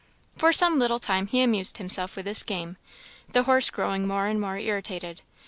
[0.35, 2.77] For some little time he amused himself with this game,
[3.33, 5.21] the horse growing more and more irritated.